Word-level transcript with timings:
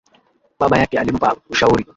Baba 0.59 0.77
yake 0.77 0.99
alimpa 0.99 1.35
ushauri. 1.49 1.85